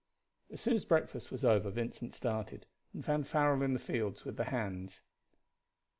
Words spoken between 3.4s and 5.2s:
in the fields with the hands.